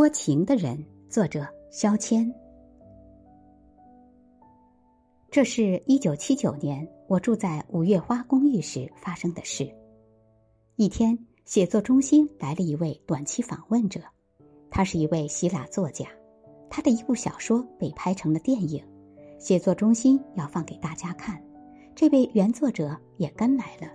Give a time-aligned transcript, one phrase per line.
[0.00, 2.34] 多情的人，作者肖谦。
[5.30, 9.70] 这是一九七九年我住在五月花公寓时发生的事。
[10.76, 14.00] 一天，写作中心来了一位短期访问者，
[14.70, 16.06] 他是一位希腊作家，
[16.70, 18.82] 他的一部小说被拍成了电影，
[19.38, 21.38] 写作中心要放给大家看。
[21.94, 23.86] 这位原作者也跟来了。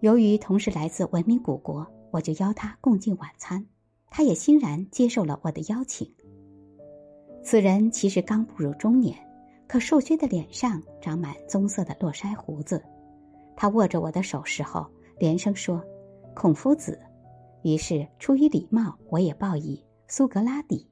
[0.00, 3.64] 由于同时来自文明古国，我就邀他共进晚餐。
[4.10, 6.12] 他也欣然接受了我的邀请。
[7.42, 9.16] 此人其实刚步入中年，
[9.66, 12.82] 可瘦削的脸上长满棕色的络腮胡子。
[13.56, 14.86] 他握着我的手时候，
[15.18, 15.82] 连声说
[16.34, 17.00] ：“孔夫子。”
[17.62, 20.86] 于是出于礼貌，我也报以苏格拉底。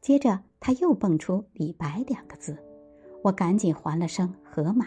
[0.00, 2.56] 接着他又蹦出“李白”两个字，
[3.22, 4.86] 我赶紧还了声“荷马”。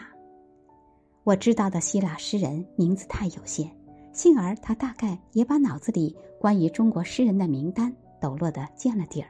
[1.24, 3.70] 我知道的希腊诗人名字太有限。
[4.12, 9.28] 幸而他大概也把脑子里关于中国诗人的名单抖落得见了底儿。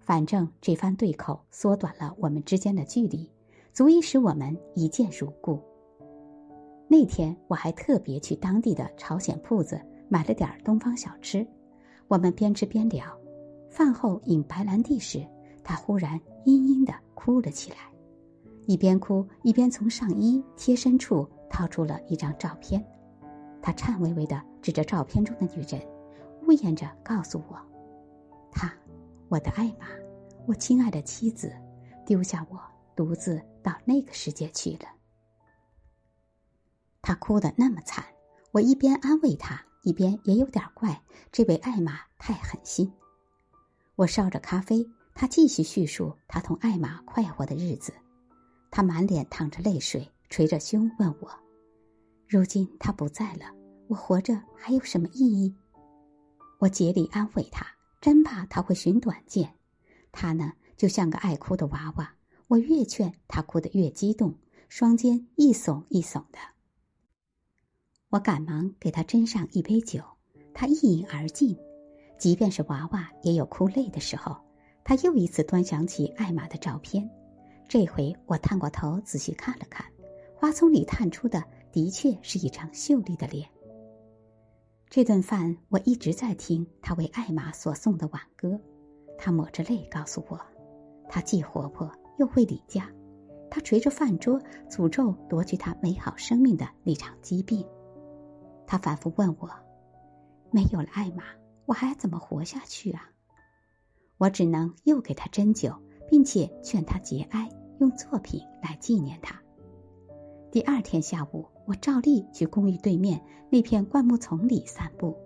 [0.00, 3.30] 反正这番对口缩短了我们之间的距离，
[3.72, 5.60] 足以使我们一见如故。
[6.88, 11.46] 那天我还特别去当地的朝鲜铺子买了点东方小吃。
[12.08, 13.06] 我们边吃边聊，
[13.70, 15.24] 饭后饮白兰地时，
[15.64, 17.76] 他忽然嘤嘤的哭了起来，
[18.66, 22.84] 一边哭一边从上衣贴身处掏出了一张照片。
[23.62, 25.80] 他颤巍巍的指着照片中的女人，
[26.42, 27.56] 呜咽着告诉我
[28.50, 28.72] ：“她，
[29.28, 29.86] 我的艾玛，
[30.46, 31.54] 我亲爱的妻子，
[32.04, 32.60] 丢下我
[32.96, 34.88] 独自到那个世界去了。”
[37.00, 38.04] 他哭得那么惨，
[38.50, 42.92] 我一边安慰他，一边也有点怪这位艾玛太狠心。
[43.94, 47.92] 我烧着咖啡，他继续叙述他同艾玛快活的日子。
[48.70, 51.30] 他满脸淌着泪水，捶着胸问我。
[52.32, 53.44] 如今他不在了，
[53.88, 55.54] 我活着还有什么意义？
[56.60, 57.66] 我竭力安慰他，
[58.00, 59.52] 真怕他会寻短见。
[60.12, 62.10] 他呢，就像个爱哭的娃娃。
[62.48, 64.34] 我越劝他，哭得越激动，
[64.70, 66.38] 双肩一耸一耸的。
[68.08, 70.02] 我赶忙给他斟上一杯酒，
[70.54, 71.54] 他一饮而尽。
[72.16, 74.34] 即便是娃娃，也有哭累的时候。
[74.84, 77.06] 他又一次端详起艾玛的照片，
[77.68, 79.84] 这回我探过头仔细看了看，
[80.34, 81.44] 花丛里探出的。
[81.72, 83.48] 的确是一张秀丽的脸。
[84.90, 88.60] 这顿饭我一直在听他为艾玛所送的挽歌，
[89.18, 90.38] 他抹着泪告诉我，
[91.08, 92.92] 他既活泼又会理家，
[93.50, 94.38] 他捶着饭桌
[94.68, 97.66] 诅咒夺去他美好生命的那场疾病。
[98.66, 99.48] 他反复问我，
[100.50, 101.24] 没有了艾玛，
[101.64, 103.10] 我还怎么活下去啊？
[104.18, 105.74] 我只能又给他斟酒，
[106.06, 107.48] 并且劝他节哀，
[107.80, 109.40] 用作品来纪念他。
[110.50, 111.46] 第二天下午。
[111.66, 115.16] 我照例去公寓对面那片灌木丛里散步，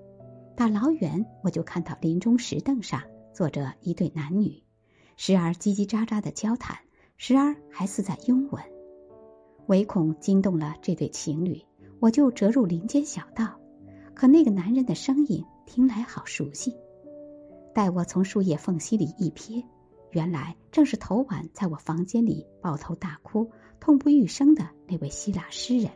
[0.55, 3.03] 打老远我就看到林中石凳上
[3.33, 4.63] 坐着一对男女，
[5.17, 6.79] 时而叽叽喳喳的交谈，
[7.17, 8.63] 时而还似在拥吻。
[9.67, 11.63] 唯恐惊动了这对情侣，
[12.01, 13.59] 我就折入林间小道。
[14.15, 16.75] 可那个男人的声音听来好熟悉。
[17.75, 19.65] 待我从树叶缝隙里一瞥，
[20.11, 25.91] 原来正是头晚在我房间里抱头大哭、痛不欲生的那位希腊诗人。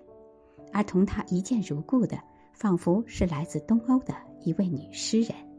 [0.72, 2.18] 而同他一见如故的，
[2.52, 4.14] 仿佛是来自东欧的
[4.44, 5.49] 一位女诗人。